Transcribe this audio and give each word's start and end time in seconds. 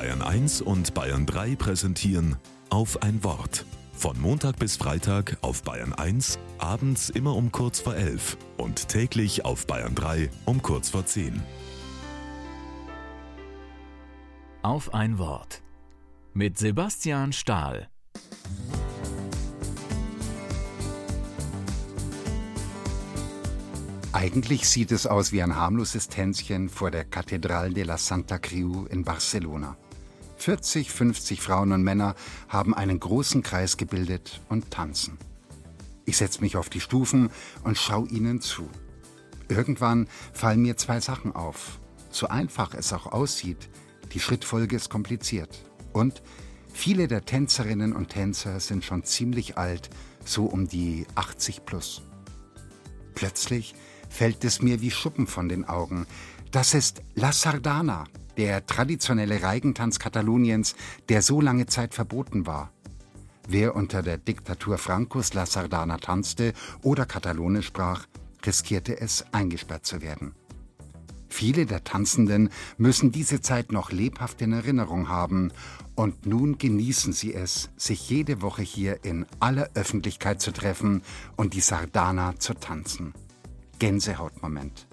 Bayern 0.00 0.22
1 0.22 0.62
und 0.62 0.94
Bayern 0.94 1.26
3 1.26 1.56
präsentieren 1.56 2.36
auf 2.70 3.02
ein 3.02 3.22
Wort. 3.22 3.66
Von 3.92 4.18
Montag 4.18 4.58
bis 4.58 4.78
Freitag 4.78 5.36
auf 5.42 5.62
Bayern 5.62 5.92
1, 5.92 6.38
abends 6.56 7.10
immer 7.10 7.36
um 7.36 7.52
kurz 7.52 7.80
vor 7.80 7.94
11 7.94 8.38
und 8.56 8.88
täglich 8.88 9.44
auf 9.44 9.66
Bayern 9.66 9.94
3 9.94 10.30
um 10.46 10.62
kurz 10.62 10.88
vor 10.88 11.04
10. 11.04 11.42
Auf 14.62 14.94
ein 14.94 15.18
Wort. 15.18 15.60
Mit 16.32 16.56
Sebastian 16.56 17.34
Stahl. 17.34 17.90
Eigentlich 24.12 24.66
sieht 24.66 24.92
es 24.92 25.06
aus 25.06 25.30
wie 25.30 25.42
ein 25.42 25.56
harmloses 25.56 26.08
Tänzchen 26.08 26.70
vor 26.70 26.90
der 26.90 27.04
Catedral 27.04 27.74
de 27.74 27.84
la 27.84 27.98
Santa 27.98 28.38
Creu 28.38 28.86
in 28.88 29.04
Barcelona. 29.04 29.76
40, 30.40 30.90
50 30.90 31.42
Frauen 31.42 31.72
und 31.72 31.82
Männer 31.82 32.14
haben 32.48 32.74
einen 32.74 32.98
großen 32.98 33.42
Kreis 33.42 33.76
gebildet 33.76 34.40
und 34.48 34.70
tanzen. 34.70 35.18
Ich 36.06 36.16
setze 36.16 36.40
mich 36.40 36.56
auf 36.56 36.70
die 36.70 36.80
Stufen 36.80 37.30
und 37.62 37.76
schaue 37.76 38.08
ihnen 38.08 38.40
zu. 38.40 38.66
Irgendwann 39.48 40.08
fallen 40.32 40.62
mir 40.62 40.78
zwei 40.78 40.98
Sachen 40.98 41.34
auf. 41.34 41.78
So 42.10 42.28
einfach 42.28 42.72
es 42.72 42.92
auch 42.94 43.06
aussieht, 43.06 43.68
die 44.12 44.20
Schrittfolge 44.20 44.76
ist 44.76 44.88
kompliziert. 44.88 45.62
Und 45.92 46.22
viele 46.72 47.06
der 47.06 47.26
Tänzerinnen 47.26 47.92
und 47.92 48.08
Tänzer 48.08 48.60
sind 48.60 48.82
schon 48.82 49.04
ziemlich 49.04 49.58
alt, 49.58 49.90
so 50.24 50.46
um 50.46 50.66
die 50.66 51.06
80 51.16 51.66
plus. 51.66 52.00
Plötzlich 53.14 53.74
fällt 54.08 54.42
es 54.44 54.62
mir 54.62 54.80
wie 54.80 54.90
Schuppen 54.90 55.26
von 55.26 55.50
den 55.50 55.66
Augen. 55.66 56.06
Das 56.50 56.72
ist 56.72 57.02
La 57.14 57.30
Sardana, 57.30 58.04
der 58.40 58.64
traditionelle 58.64 59.42
Reigentanz 59.42 59.98
Kataloniens, 59.98 60.74
der 61.10 61.20
so 61.20 61.42
lange 61.42 61.66
Zeit 61.66 61.92
verboten 61.92 62.46
war. 62.46 62.72
Wer 63.46 63.76
unter 63.76 64.00
der 64.00 64.16
Diktatur 64.16 64.78
Francos 64.78 65.34
La 65.34 65.44
Sardana 65.44 65.98
tanzte 65.98 66.54
oder 66.82 67.04
Katalonisch 67.04 67.66
sprach, 67.66 68.06
riskierte 68.46 68.98
es, 68.98 69.26
eingesperrt 69.32 69.84
zu 69.84 70.00
werden. 70.00 70.34
Viele 71.28 71.66
der 71.66 71.84
Tanzenden 71.84 72.48
müssen 72.78 73.12
diese 73.12 73.42
Zeit 73.42 73.72
noch 73.72 73.92
lebhaft 73.92 74.40
in 74.40 74.54
Erinnerung 74.54 75.10
haben 75.10 75.52
und 75.94 76.24
nun 76.24 76.56
genießen 76.56 77.12
sie 77.12 77.34
es, 77.34 77.68
sich 77.76 78.08
jede 78.08 78.40
Woche 78.40 78.62
hier 78.62 79.04
in 79.04 79.26
aller 79.38 79.68
Öffentlichkeit 79.74 80.40
zu 80.40 80.50
treffen 80.50 81.02
und 81.36 81.52
die 81.52 81.60
Sardana 81.60 82.36
zu 82.38 82.54
tanzen. 82.54 83.12
Gänsehautmoment. 83.78 84.86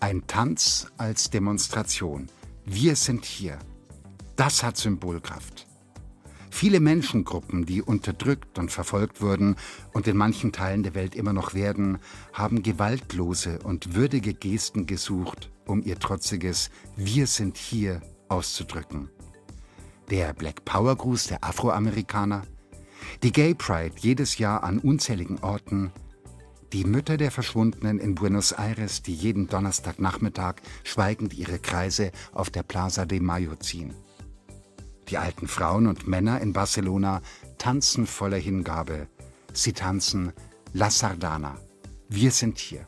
Ein 0.00 0.26
Tanz 0.26 0.86
als 0.98 1.30
Demonstration. 1.30 2.28
Wir 2.70 2.96
sind 2.96 3.24
hier. 3.24 3.58
Das 4.36 4.62
hat 4.62 4.76
Symbolkraft. 4.76 5.66
Viele 6.50 6.80
Menschengruppen, 6.80 7.64
die 7.64 7.80
unterdrückt 7.80 8.58
und 8.58 8.70
verfolgt 8.70 9.22
wurden 9.22 9.56
und 9.94 10.06
in 10.06 10.18
manchen 10.18 10.52
Teilen 10.52 10.82
der 10.82 10.94
Welt 10.94 11.14
immer 11.14 11.32
noch 11.32 11.54
werden, 11.54 11.96
haben 12.34 12.62
gewaltlose 12.62 13.58
und 13.60 13.94
würdige 13.94 14.34
Gesten 14.34 14.84
gesucht, 14.84 15.50
um 15.66 15.82
ihr 15.82 15.98
trotziges 15.98 16.68
Wir 16.94 17.26
sind 17.26 17.56
hier 17.56 18.02
auszudrücken. 18.28 19.08
Der 20.10 20.34
Black 20.34 20.66
Power 20.66 20.94
Gruß 20.94 21.28
der 21.28 21.44
Afroamerikaner, 21.44 22.42
die 23.22 23.32
Gay 23.32 23.54
Pride 23.54 23.94
jedes 23.98 24.36
Jahr 24.36 24.62
an 24.62 24.78
unzähligen 24.78 25.38
Orten, 25.38 25.90
die 26.72 26.84
Mütter 26.84 27.16
der 27.16 27.30
Verschwundenen 27.30 27.98
in 27.98 28.14
Buenos 28.14 28.52
Aires, 28.52 29.02
die 29.02 29.14
jeden 29.14 29.46
Donnerstagnachmittag 29.46 30.56
schweigend 30.84 31.34
ihre 31.34 31.58
Kreise 31.58 32.12
auf 32.32 32.50
der 32.50 32.62
Plaza 32.62 33.06
de 33.06 33.20
Mayo 33.20 33.56
ziehen. 33.56 33.94
Die 35.08 35.16
alten 35.16 35.48
Frauen 35.48 35.86
und 35.86 36.06
Männer 36.06 36.40
in 36.40 36.52
Barcelona 36.52 37.22
tanzen 37.56 38.06
voller 38.06 38.36
Hingabe. 38.36 39.08
Sie 39.54 39.72
tanzen 39.72 40.32
La 40.74 40.90
Sardana. 40.90 41.56
Wir 42.10 42.30
sind 42.30 42.58
hier. 42.58 42.86